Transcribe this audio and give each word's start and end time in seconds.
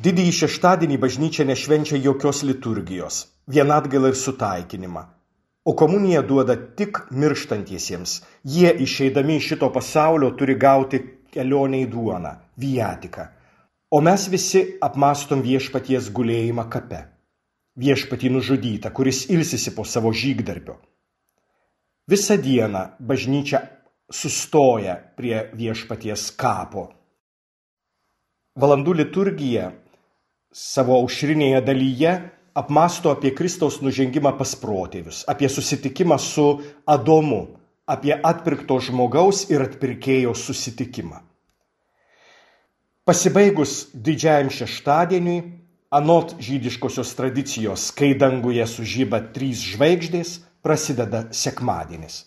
Didįjį 0.00 0.32
šeštadienį 0.32 0.96
bažnyčia 0.96 1.44
nešvenčia 1.44 1.98
jokios 2.00 2.38
liturgijos, 2.48 3.16
vien 3.44 3.68
atgailą 3.68 4.08
ir 4.08 4.16
sutaikinimą. 4.16 5.02
O 5.68 5.74
komuniją 5.76 6.22
duoda 6.24 6.56
tik 6.56 6.96
mirštantiesiems. 7.12 8.22
Jie 8.42 8.72
išeidami 8.72 9.36
iš 9.36 9.50
šito 9.52 9.68
pasaulio 9.74 10.30
turi 10.32 10.56
gauti 10.56 11.02
kelionę 11.34 11.82
į 11.84 11.90
duoną, 11.92 12.32
viatiką. 12.56 13.26
O 13.92 14.00
mes 14.00 14.24
visi 14.32 14.62
apmastom 14.80 15.44
viešpaties 15.44 16.08
gulėjimą 16.08 16.64
kape. 16.72 17.02
Viešpatį 17.76 18.32
nužudytą, 18.32 18.94
kuris 18.96 19.26
ilsisi 19.28 19.74
po 19.76 19.84
savo 19.84 20.08
žygdarbio. 20.12 20.78
Visą 22.08 22.40
dieną 22.40 22.96
bažnyčia 22.98 23.60
sustoja 24.08 24.96
prie 24.96 25.50
viešpaties 25.52 26.30
kapo. 26.32 26.88
Valandų 28.56 28.96
liturgija 28.96 29.70
savo 30.52 30.98
aušrinėje 31.00 31.60
dalyje 31.64 32.12
apmasto 32.54 33.10
apie 33.10 33.32
Kristaus 33.32 33.80
nužengimą 33.80 34.34
pas 34.36 34.52
protėvius, 34.60 35.24
apie 35.28 35.48
susitikimą 35.48 36.18
su 36.20 36.46
Adomu, 36.86 37.56
apie 37.88 38.12
atpirkto 38.14 38.78
žmogaus 38.80 39.46
ir 39.50 39.64
atpirkėjo 39.64 40.34
susitikimą. 40.36 41.22
Pasibaigus 43.08 43.88
didžiajam 43.94 44.52
šeštadieniui, 44.52 45.40
anot 45.92 46.36
žydiškosios 46.40 47.10
tradicijos, 47.18 47.90
kai 47.96 48.12
danguje 48.14 48.64
sužyba 48.68 49.18
trys 49.34 49.64
žvaigždės, 49.72 50.38
prasideda 50.62 51.26
sekmadienis. 51.34 52.22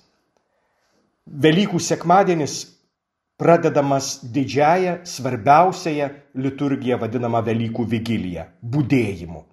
Velykų 1.25 1.79
sekmadienis 1.81 2.74
pradedamas 3.37 4.19
didžiąją, 4.23 4.97
svarbiausiąją 5.03 6.09
liturgiją 6.35 6.97
vadinamą 6.97 7.41
Velykų 7.41 7.85
vigiliją- 7.85 8.43
būdėjimu. 8.71 9.43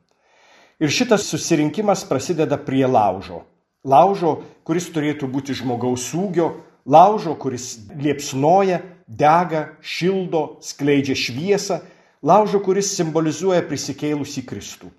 Ir 0.80 0.88
šitas 0.90 1.26
susirinkimas 1.26 2.04
prasideda 2.04 2.56
prie 2.58 2.86
laužo. 2.86 3.42
Laužo, 3.84 4.42
kuris 4.64 4.90
turėtų 4.90 5.26
būti 5.30 5.54
žmogaus 5.54 6.14
ūgio, 6.14 6.62
laužo, 6.86 7.34
kuris 7.34 7.78
liepsnoja, 7.98 8.80
dega, 9.08 9.76
šildo, 9.82 10.58
skleidžia 10.62 11.14
šviesą, 11.14 11.80
laužo, 12.22 12.60
kuris 12.62 12.94
simbolizuoja 12.96 13.62
prisikėlusį 13.62 14.42
Kristų. 14.46 14.90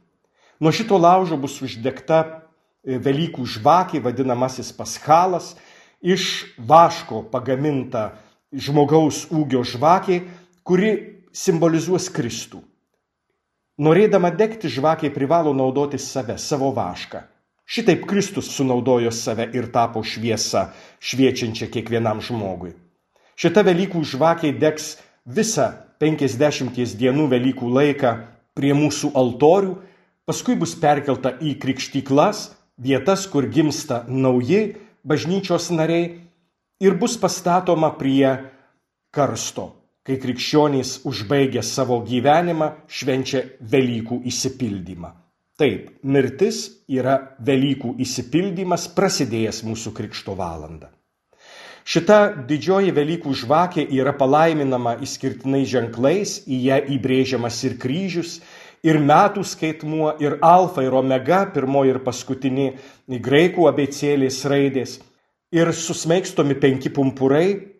Nuo 0.59 0.71
šito 0.71 0.97
laužo 0.97 1.37
bus 1.39 1.61
uždegta 1.63 2.19
e, 2.23 2.99
Velykų 2.99 3.45
žvakė, 3.47 3.99
vadinamasis 4.03 4.71
paschalas, 4.75 5.55
iš 6.03 6.55
vaško 6.57 7.23
pagaminta 7.31 8.13
žmogaus 8.53 9.25
ūgio 9.33 9.63
žvakė, 9.65 10.21
kuri 10.63 10.93
simbolizuos 11.33 12.09
Kristų. 12.13 12.61
Norėdama 13.81 14.29
degti 14.37 14.69
žvakė 14.69 15.09
privalo 15.13 15.53
naudoti 15.57 15.97
save, 15.97 16.37
savo 16.37 16.69
vašką. 16.75 17.23
Šitaip 17.65 18.03
Kristus 18.05 18.51
sunaudojo 18.53 19.09
save 19.11 19.47
ir 19.55 19.71
tapo 19.73 20.03
šviesa, 20.03 20.67
šviečiančia 21.01 21.71
kiekvienam 21.73 22.21
žmogui. 22.21 22.75
Šita 23.39 23.63
Velykų 23.65 24.03
žvakė 24.05 24.51
degs 24.61 24.97
visą 25.25 25.71
50 26.03 26.93
dienų 26.99 27.29
Velykų 27.31 27.71
laiką 27.73 28.11
prie 28.53 28.75
mūsų 28.77 29.13
altorių, 29.17 29.77
paskui 30.27 30.53
bus 30.59 30.75
perkelta 30.77 31.33
į 31.41 31.55
krikštyklas, 31.63 32.51
vietas, 32.77 33.25
kur 33.25 33.47
gimsta 33.49 34.03
nauji 34.07 34.75
bažnyčios 35.03 35.71
nariai 35.73 36.19
ir 36.81 36.97
bus 36.97 37.17
pastatoma 37.19 37.93
prie 37.99 38.29
karsto, 39.13 39.67
kai 40.03 40.17
krikščionys 40.19 41.01
užbaigia 41.07 41.63
savo 41.63 41.99
gyvenimą, 42.05 42.71
švenčia 42.87 43.43
Velykų 43.61 44.23
įsipildymą. 44.29 45.13
Taip, 45.59 45.91
mirtis 46.03 46.65
yra 46.89 47.35
Velykų 47.45 47.93
įsipildymas 48.01 48.87
prasidėjęs 48.95 49.61
mūsų 49.67 49.93
krikšto 49.93 50.33
valandą. 50.35 50.89
Šita 51.83 52.45
didžioji 52.47 52.93
Velykų 52.95 53.33
žvakė 53.43 53.83
yra 53.91 54.15
palaiminama 54.17 54.95
išskirtinai 55.03 55.65
ženklais, 55.67 56.39
į 56.47 56.59
ją 56.69 56.77
įbrėžiamas 56.95 57.57
ir 57.67 57.77
kryžius, 57.79 58.37
ir 58.87 58.99
metų 59.03 59.43
skaitmuo, 59.45 60.13
ir 60.23 60.37
alfa, 60.41 60.83
ir 60.87 60.95
omega, 60.95 61.43
pirmoji 61.53 61.93
ir 61.93 61.99
paskutinė 62.03 62.69
graikų 63.23 63.67
abecėlės 63.69 64.41
raidės 64.47 64.97
ir 65.53 65.69
susmeigstomi 65.73 66.57
penki 66.57 66.89
pumpurai, 66.93 67.73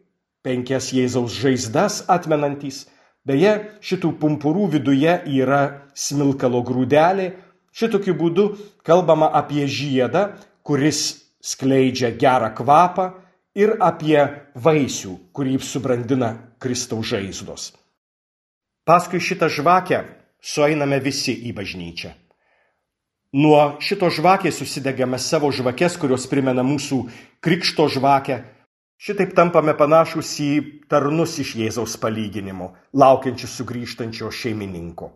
penkias 0.46 0.92
Jėzaus 0.94 1.34
žaizdas 1.42 2.04
atmenantys. 2.12 2.86
Beje, 3.26 3.54
šitų 3.82 4.14
pumpurų 4.20 4.68
viduje 4.76 5.16
yra 5.40 5.88
smilkalo 5.96 6.62
grūdelė. 6.68 7.32
Šitokiu 7.74 8.14
būdu 8.20 8.50
kalbama 8.86 9.32
apie 9.34 9.66
žiedą, 9.66 10.36
kuris 10.62 11.24
skleidžia 11.42 12.12
gerą 12.20 12.52
kvapą 12.54 13.08
ir 13.58 13.78
apie 13.82 14.20
vaisių, 14.54 15.16
kurį 15.34 15.58
subrandina 15.64 16.34
Kristaus 16.62 17.10
žaizdos. 17.14 17.72
Paskui 18.84 19.24
šitą 19.24 19.48
žvakę 19.50 20.04
sueiname 20.44 21.00
visi 21.00 21.34
į 21.48 21.56
bažnyčią. 21.56 22.12
Nuo 23.34 23.80
šito 23.82 24.12
žvakės 24.14 24.60
susidegame 24.62 25.18
savo 25.18 25.48
žvakes, 25.50 25.96
kurios 25.98 26.28
primena 26.30 26.62
mūsų 26.62 27.00
krikšto 27.42 27.88
žvakę. 27.90 28.44
Šitaip 29.02 29.32
tampame 29.34 29.74
panašus 29.74 30.36
į 30.38 30.50
tarnus 30.86 31.40
iš 31.42 31.56
Jėzaus 31.58 31.96
palyginimo, 31.98 32.76
laukiančius 32.94 33.56
sugrįžtančio 33.58 34.30
šeimininko. 34.30 35.10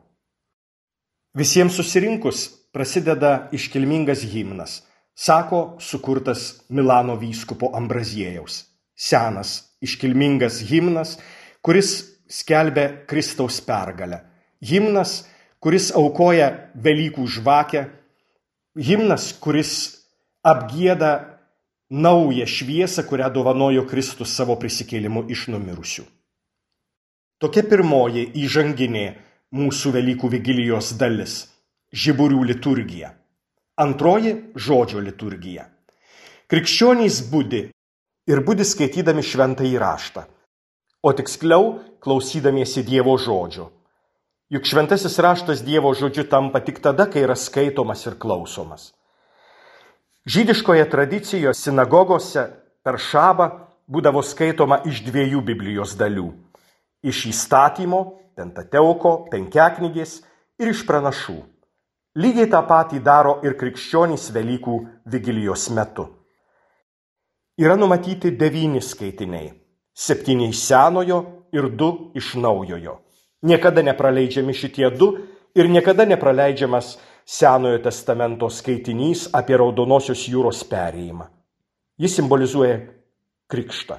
Visiems 1.37 1.77
susirinkus 1.77 2.47
prasideda 2.73 3.51
iškilmingas 3.53 4.23
himnas, 4.31 4.79
sako 5.13 5.77
sukurtas 5.77 6.63
Milano 6.73 7.19
vyskupo 7.21 7.69
Ambraziejaus. 7.77 8.63
Senas, 8.97 9.77
iškilmingas 9.85 10.57
himnas, 10.65 11.19
kuris 11.61 12.17
skelbia 12.25 13.05
Kristaus 13.05 13.61
pergalę. 13.61 14.23
Himnas, 14.65 15.27
kuris 15.61 15.91
aukoja 15.93 16.49
Velykų 16.73 17.29
žvakę 17.37 17.85
himnas, 18.77 19.33
kuris 19.41 19.73
apgėda 20.45 21.39
naują 21.89 22.45
šviesą, 22.45 23.03
kurią 23.03 23.29
dovanojo 23.33 23.85
Kristus 23.87 24.33
savo 24.35 24.55
prisikėlimu 24.59 25.25
iš 25.31 25.47
numirusių. 25.53 26.05
Tokia 27.37 27.63
pirmoji 27.69 28.31
įžanginė 28.33 29.05
mūsų 29.53 29.93
Velykų 29.93 30.29
vigilijos 30.29 30.93
dalis- 30.97 31.47
žiburių 32.03 32.43
liturgija. 32.51 33.13
Antroji- 33.77 34.33
žodžio 34.65 34.99
liturgija. 34.99 35.69
Krikščionys 36.49 37.21
būdi 37.31 37.69
ir 38.27 38.41
būdi 38.41 38.65
skaitydami 38.65 39.23
šventą 39.23 39.63
įraštą, 39.63 40.25
o 41.03 41.13
tiksliau 41.13 41.79
klausydamiesi 41.99 42.83
Dievo 42.83 43.17
žodžio. 43.17 43.76
Juk 44.49 44.63
šventasis 44.63 45.17
raštas 45.19 45.59
Dievo 45.59 45.91
žodžiu 45.91 46.23
tampa 46.23 46.61
tik 46.63 46.79
tada, 46.79 47.03
kai 47.11 47.25
yra 47.25 47.35
skaitomas 47.35 48.05
ir 48.07 48.15
klausomas. 48.15 48.93
Žydiškoje 50.23 50.85
tradicijoje 50.89 51.51
sinagogose 51.53 52.45
per 52.83 52.95
šabą 52.95 53.47
būdavo 53.91 54.23
skaitoma 54.23 54.79
iš 54.87 55.01
dviejų 55.03 55.41
Biblijos 55.43 55.97
dalių- 55.99 56.31
iš 57.11 57.25
įstatymo, 57.27 57.99
pentateuko, 58.35 59.27
penkiaknygės 59.31 60.21
ir 60.59 60.71
iš 60.71 60.85
pranašų. 60.87 61.43
Lygiai 62.15 62.47
tą 62.47 62.61
patį 62.67 63.03
daro 63.03 63.41
ir 63.43 63.53
krikščionys 63.59 64.31
Velykų 64.31 64.77
vigilijos 65.05 65.69
metu. 65.69 66.07
Yra 67.59 67.75
numatyti 67.75 68.31
devyni 68.31 68.79
skaitiniai- 68.79 69.51
septyni 70.05 70.49
iš 70.49 70.59
senojo 70.69 71.19
ir 71.51 71.69
du 71.69 72.11
iš 72.15 72.35
naujojo. 72.35 73.06
Niekada 73.45 73.83
nepraleidžiami 73.85 74.53
šitie 74.53 74.89
du 74.97 75.11
ir 75.55 75.69
niekada 75.69 76.05
nepraleidžiamas 76.05 76.97
Senojo 77.27 77.81
testamento 77.83 78.47
skaitinys 78.47 79.27
apie 79.35 79.57
Raudonosios 79.59 80.21
jūros 80.31 80.61
perėjimą. 80.69 81.25
Jis 81.99 82.13
simbolizuoja 82.15 82.77
krikštą. 83.51 83.97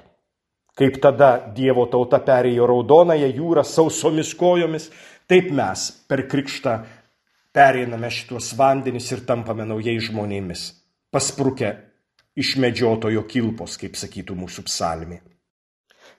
Kaip 0.79 0.97
tada 1.03 1.35
Dievo 1.53 1.85
tauta 1.91 2.23
perėjo 2.25 2.67
Raudonąją 2.71 3.29
jūrą 3.35 3.65
sausomis 3.67 4.31
kojomis, 4.39 4.89
taip 5.29 5.51
mes 5.53 5.91
per 6.09 6.25
krikštą 6.31 6.79
pereiname 7.53 8.09
šituos 8.15 8.53
vandenis 8.57 9.11
ir 9.13 9.27
tampame 9.27 9.67
naujais 9.67 10.07
žmonėmis, 10.09 10.65
pasprukę 11.13 11.75
iš 12.39 12.55
medžiotojo 12.63 13.27
kilpos, 13.29 13.77
kaip 13.81 13.99
sakytų 13.99 14.37
mūsų 14.39 14.65
psalmi. 14.71 15.19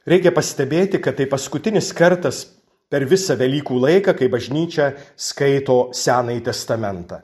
Reikia 0.09 0.33
pastebėti, 0.35 0.99
kad 1.01 1.17
tai 1.17 1.25
paskutinis 1.31 1.93
kartas 1.95 2.43
per 2.89 3.05
visą 3.05 3.37
Velykų 3.39 3.77
laiką, 3.85 4.15
kai 4.17 4.29
bažnyčia 4.33 4.91
skaito 5.17 5.89
Senąjį 5.93 6.41
testamentą. 6.49 7.21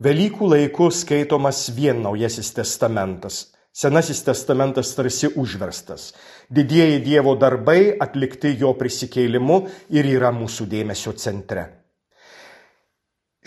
Velykų 0.00 0.48
laiku 0.52 0.90
skaitomas 0.94 1.68
vien 1.74 2.02
Naujasis 2.02 2.52
testamentas. 2.56 3.48
Senasis 3.78 4.24
testamentas 4.26 4.94
tarsi 4.96 5.28
užverstas. 5.38 6.12
Didieji 6.50 6.98
Dievo 7.04 7.36
darbai 7.38 7.94
atlikti 8.00 8.56
jo 8.58 8.72
prisikėlimu 8.74 9.58
ir 9.94 10.08
yra 10.16 10.32
mūsų 10.34 10.66
dėmesio 10.70 11.12
centre. 11.14 11.66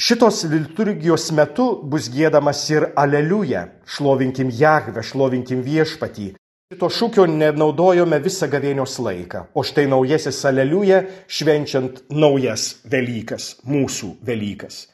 Šitos 0.01 0.45
liturgijos 0.50 1.27
metu 1.36 1.65
bus 1.83 2.07
gėdamas 2.09 2.62
ir 2.71 2.88
aleliuja, 2.98 3.65
šlovinkim 3.86 4.50
Jahve, 4.56 5.03
šlovinkim 5.03 5.62
viešpatį. 5.65 6.31
Šito 6.72 6.88
šūkio 6.88 7.26
nenaudojome 7.28 8.16
visą 8.24 8.48
gavėnios 8.48 8.94
laiką, 9.04 9.42
o 9.52 9.60
štai 9.68 9.90
naujasis 9.92 10.38
aleliuja 10.48 11.02
švenčiant 11.28 11.98
naujas 12.16 12.78
Velykas, 12.88 13.58
mūsų 13.68 14.14
Velykas. 14.24 14.86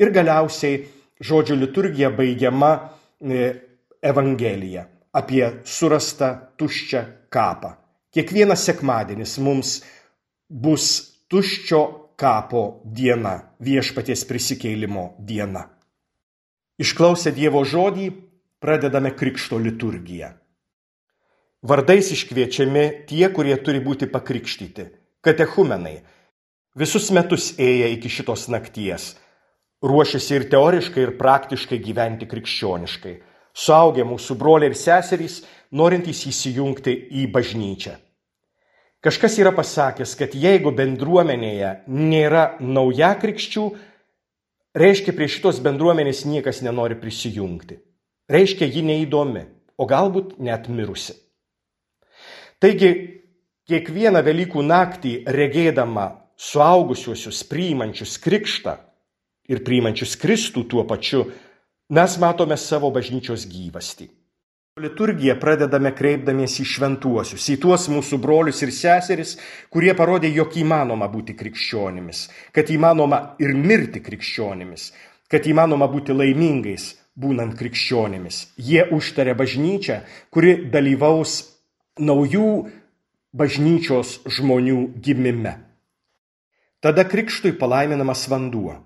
Ir 0.00 0.08
galiausiai 0.14 0.78
žodžio 1.20 1.58
liturgija 1.60 2.08
baigiama 2.16 2.70
e, 3.20 3.50
Evangelija 4.00 4.86
apie 5.20 5.44
surastą 5.68 6.32
tuščią 6.56 7.04
kapą. 7.28 7.74
Kiekvienas 8.08 8.64
sekmadienis 8.64 9.36
mums 9.44 9.76
bus 10.48 10.88
tuščio 11.28 11.84
kapo 12.16 12.66
diena, 12.88 13.36
viešpaties 13.60 14.24
prisikeilimo 14.24 15.10
diena. 15.20 15.68
Išklausę 16.80 17.36
Dievo 17.36 17.66
žodį, 17.68 18.14
pradedame 18.64 19.12
Krikšto 19.12 19.60
liturgiją. 19.60 20.38
Vardais 21.62 22.12
iškviečiami 22.14 23.06
tie, 23.08 23.28
kurie 23.34 23.56
turi 23.56 23.80
būti 23.80 24.06
pakrikštyti- 24.06 24.84
katechumenai. 25.26 26.02
Visus 26.76 27.10
metus 27.10 27.52
ėję 27.58 27.92
iki 27.98 28.08
šitos 28.08 28.48
nakties, 28.48 29.16
ruošiasi 29.82 30.34
ir 30.36 30.44
teoriškai, 30.50 31.02
ir 31.02 31.18
praktiškai 31.18 31.78
gyventi 31.82 32.26
krikščioniškai 32.30 33.16
suaugę 33.58 34.04
mūsų 34.06 34.36
broliai 34.38 34.70
ir 34.70 34.78
seserys, 34.78 35.42
norintys 35.72 36.24
įsijungti 36.30 36.94
į 37.20 37.26
bažnyčią. 37.34 37.96
Kažkas 39.04 39.38
yra 39.38 39.52
pasakęs, 39.54 40.14
kad 40.18 40.34
jeigu 40.34 40.72
bendruomenėje 40.74 41.70
nėra 41.86 42.58
nauja 42.60 43.12
krikščių, 43.20 43.64
reiškia 44.78 45.14
prie 45.14 45.28
šitos 45.30 45.60
bendruomenės 45.62 46.24
niekas 46.26 46.62
nenori 46.66 46.98
prisijungti. 46.98 47.78
Reiškia 48.28 48.66
ji 48.66 48.82
neįdomi, 48.82 49.44
o 49.78 49.86
galbūt 49.86 50.36
net 50.42 50.66
mirusi. 50.68 51.14
Taigi, 52.58 52.90
kiekvieną 53.70 54.18
Velykų 54.26 54.62
naktį 54.66 55.12
regėdama 55.30 56.08
suaugusiuosius 56.38 57.44
priimančius 57.46 58.16
krikštą 58.22 58.72
ir 59.52 59.60
priimančius 59.66 60.16
Kristų 60.18 60.64
tuo 60.70 60.82
pačiu 60.88 61.28
mes 61.94 62.16
matome 62.18 62.56
savo 62.58 62.90
bažnyčios 62.94 63.44
gyvastį. 63.50 64.08
Liturgiją 64.78 65.34
pradedame 65.38 65.90
kreipdamiesi 65.94 66.62
į 66.62 66.68
šventuosius, 66.72 67.46
į 67.50 67.56
tuos 67.62 67.86
mūsų 67.90 68.18
brolius 68.22 68.62
ir 68.62 68.70
seseris, 68.74 69.36
kurie 69.70 69.94
parodė, 69.98 70.30
jog 70.34 70.54
įmanoma 70.58 71.08
būti 71.10 71.34
krikščionimis, 71.38 72.24
kad 72.54 72.70
įmanoma 72.70 73.20
ir 73.42 73.54
mirti 73.58 74.02
krikščionimis, 74.02 74.88
kad 75.30 75.46
įmanoma 75.46 75.86
būti 75.90 76.14
laimingais 76.14 76.92
būnant 77.18 77.54
krikščionimis. 77.58 78.40
Jie 78.58 78.86
užtarė 78.94 79.34
bažnyčią, 79.38 80.00
kuri 80.30 80.54
dalyvaus 80.70 81.40
naujų 81.98 82.50
bažnyčios 83.36 84.18
žmonių 84.26 84.80
gimime. 85.04 85.58
Tada 86.82 87.04
krikštui 87.04 87.56
palaiminamas 87.58 88.26
vanduo 88.30 88.78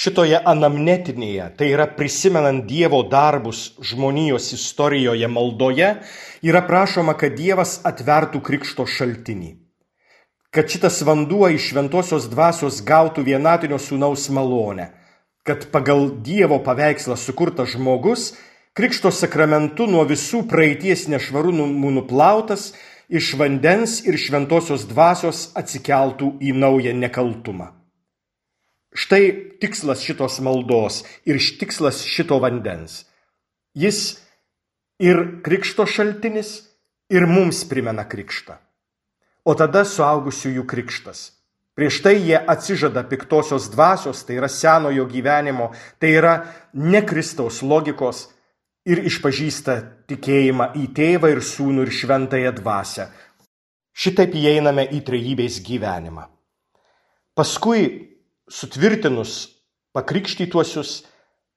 šitoje 0.00 0.38
anamnetinėje, 0.46 1.46
tai 1.58 1.70
yra 1.74 1.86
prisimenant 1.96 2.64
Dievo 2.68 3.02
darbus 3.10 3.74
žmonijos 3.84 4.52
istorijoje 4.56 5.28
maldoje, 5.28 5.90
yra 6.46 6.62
prašoma, 6.66 7.16
kad 7.18 7.36
Dievas 7.36 7.80
atvertų 7.84 8.40
krikšto 8.44 8.86
šaltinį. 8.86 9.56
Kad 10.50 10.70
šitas 10.72 11.02
vanduo 11.06 11.46
iš 11.52 11.70
šventosios 11.70 12.26
dvasios 12.30 12.80
gautų 12.82 13.22
vienatinio 13.26 13.78
sūnaus 13.78 14.26
malonę. 14.34 14.90
Kad 15.46 15.68
pagal 15.70 16.08
Dievo 16.26 16.58
paveikslą 16.64 17.14
sukurtas 17.16 17.76
žmogus 17.76 18.32
krikšto 18.78 19.10
sakramentu 19.14 19.86
nuo 19.90 20.04
visų 20.08 20.44
praeities 20.50 21.08
nešvarumų 21.10 21.90
nuplautas, 21.96 22.72
iš 23.10 23.34
vandens 23.40 24.00
ir 24.06 24.18
šventosios 24.18 24.86
dvasios 24.90 25.50
atsikeltų 25.58 26.36
į 26.40 26.54
naują 26.54 26.94
nekaltumą. 26.94 27.72
Štai 28.94 29.56
tikslas 29.62 30.02
šitos 30.02 30.40
maldos 30.42 31.02
ir 31.26 31.38
tikslas 31.38 32.02
šito 32.06 32.38
vandens. 32.42 33.04
Jis 33.74 34.18
ir 34.98 35.42
krikšto 35.46 35.86
šaltinis, 35.86 36.70
ir 37.10 37.26
mums 37.26 37.64
primena 37.66 38.06
krikštą. 38.06 38.56
O 39.44 39.54
tada 39.58 39.82
suaugusiųjų 39.88 40.64
krikštas. 40.68 41.30
Prieš 41.74 42.00
tai 42.04 42.16
jie 42.18 42.36
atsižada 42.38 43.02
piktosios 43.08 43.70
dvasios, 43.72 44.22
tai 44.26 44.36
yra 44.38 44.50
senojo 44.50 45.06
gyvenimo, 45.10 45.70
tai 45.98 46.12
yra 46.18 46.34
ne 46.74 47.00
Kristaus 47.06 47.62
logikos 47.62 48.28
ir 48.88 49.02
išpažįsta 49.10 49.76
tikėjimą 50.10 50.70
į 50.80 50.86
tėvą 50.96 51.30
ir 51.34 51.42
sūnų 51.44 51.86
ir 51.86 51.92
šventąją 51.94 52.52
dvasę. 52.60 53.08
Šitaip 53.92 54.34
įeiname 54.38 54.86
į 54.96 55.02
trejybės 55.06 55.60
gyvenimą. 55.66 56.26
Paskui 57.36 57.82
sutvirtinus 58.50 59.50
pakrikštytuosius, 59.96 61.02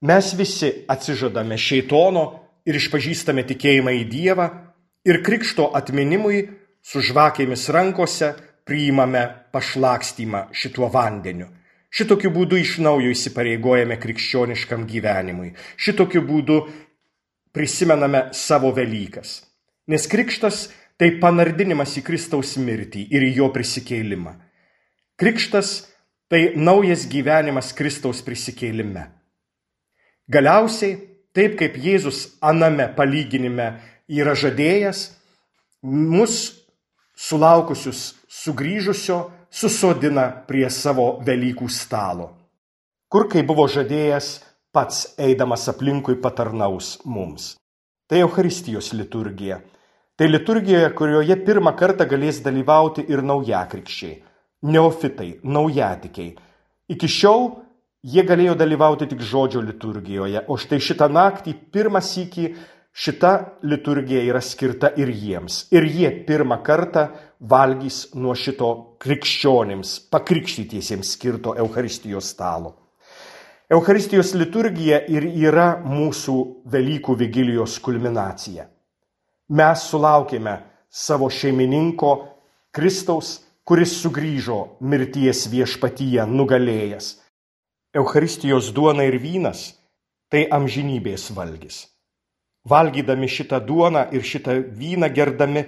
mes 0.04 0.34
visi 0.36 0.72
atsižadame 0.90 1.58
šeitono 1.58 2.26
ir 2.68 2.78
išpažįstame 2.80 3.46
tikėjimą 3.48 3.94
į 4.02 4.04
Dievą 4.12 4.48
ir 5.08 5.22
krikšto 5.24 5.70
atminimui 5.78 6.46
su 6.84 7.02
žvakėmis 7.04 7.70
rankose 7.72 8.34
priimame 8.68 9.24
pašlakstymą 9.52 10.48
šituo 10.56 10.90
vandeniu. 10.92 11.50
Šitokiu 11.94 12.32
būdu 12.34 12.58
iš 12.58 12.80
naujo 12.82 13.12
įsipareigojame 13.14 14.00
krikščioniškam 14.02 14.88
gyvenimui. 14.90 15.52
Šitokiu 15.78 16.24
būdu 16.26 16.64
prisimename 17.54 18.30
savo 18.34 18.74
Velykas. 18.76 19.44
Nes 19.88 20.08
krikštas 20.10 20.68
tai 20.98 21.14
panardinimas 21.22 21.96
į 22.00 22.04
Kristaus 22.06 22.56
mirtį 22.58 23.08
ir 23.14 23.26
į 23.26 23.34
jo 23.40 23.50
prisikeilimą. 23.54 24.36
Krikštas 25.20 25.74
tai 26.32 26.54
naujas 26.58 27.06
gyvenimas 27.10 27.74
Kristaus 27.78 28.24
prisikėlime. 28.26 29.06
Galiausiai, 30.32 30.98
taip 31.36 31.58
kaip 31.60 31.76
Jėzus 31.78 32.40
aname 32.42 32.88
palyginime 32.96 33.68
yra 34.08 34.34
žadėjęs, 34.38 35.06
mus 35.84 36.38
sulaukusius 37.14 38.14
sugrįžusio 38.32 39.20
susodina 39.54 40.30
prie 40.48 40.66
savo 40.74 41.20
Velykų 41.26 41.70
stalo, 41.70 42.32
kur, 43.12 43.28
kaip 43.30 43.46
buvo 43.46 43.68
žadėjęs, 43.70 44.40
pats 44.74 45.06
eidamas 45.22 45.70
aplinkui 45.72 46.18
patarnaus 46.22 46.98
mums. 47.06 47.54
Tai 48.10 48.20
Euharistijos 48.26 48.92
liturgija. 48.98 49.62
Tai 50.18 50.28
liturgija, 50.30 50.90
kurioje 50.98 51.40
pirmą 51.46 51.74
kartą 51.78 52.06
galės 52.10 52.42
dalyvauti 52.46 53.06
ir 53.10 53.24
naujakrikščiai 53.26 54.16
neofitai, 54.64 55.40
naujatikiai. 55.44 56.34
Iki 56.94 57.10
šiol 57.10 57.50
jie 58.04 58.24
galėjo 58.28 58.56
dalyvauti 58.60 59.08
tik 59.12 59.24
žodžio 59.24 59.64
liturgijoje, 59.64 60.46
o 60.48 60.58
štai 60.60 60.80
šitą 60.84 61.10
naktį 61.12 61.56
pirmą 61.74 62.02
sykį 62.04 62.48
šita 62.94 63.34
liturgija 63.68 64.24
yra 64.28 64.42
skirta 64.44 64.94
ir 65.00 65.12
jiems. 65.12 65.66
Ir 65.74 65.88
jie 65.88 66.12
pirmą 66.28 66.60
kartą 66.66 67.10
valgys 67.40 68.14
nuo 68.16 68.36
šito 68.38 68.72
krikščionims, 69.04 69.98
pakrikštytiesiems 70.14 71.16
skirto 71.18 71.58
Euharistijos 71.60 72.32
stalo. 72.36 72.78
Euharistijos 73.72 74.34
liturgija 74.36 75.00
ir 75.08 75.24
yra 75.24 75.80
mūsų 75.86 76.66
Velykų 76.70 77.16
vigilijos 77.20 77.80
kulminacija. 77.80 78.68
Mes 79.50 79.88
sulaukėme 79.90 80.58
savo 80.90 81.30
šeimininko 81.30 82.14
Kristaus 82.74 83.44
kuris 83.64 83.96
sugrįžo 84.02 84.78
mirties 84.84 85.46
viešpatyje 85.52 86.26
nugalėjęs. 86.28 87.14
Eucharistijos 87.96 88.72
duona 88.76 89.06
ir 89.08 89.20
vynas- 89.22 89.74
tai 90.32 90.48
amžinybės 90.50 91.32
valgys. 91.32 91.88
Valgydami 92.66 93.28
šitą 93.28 93.60
duoną 93.60 94.12
ir 94.12 94.22
šitą 94.22 94.64
vyną 94.80 95.10
gerdami, 95.14 95.66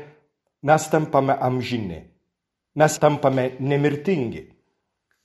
mes 0.64 0.90
tampame 0.90 1.38
amžini. 1.40 2.04
Mes 2.76 3.00
tampame 3.00 3.56
nemirtingi. 3.60 4.52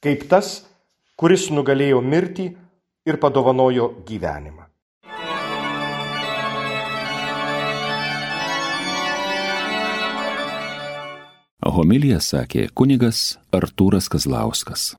Kaip 0.02 0.28
tas, 0.28 0.66
kuris 1.20 1.50
nugalėjo 1.52 2.00
mirtį 2.00 2.46
ir 3.10 3.18
padovanojo 3.20 3.90
gyvenimą. 4.08 4.64
Homiliją 11.80 12.18
sakė 12.24 12.64
kunigas 12.74 13.20
Artūras 13.54 14.08
Kazlauskas. 14.10 14.94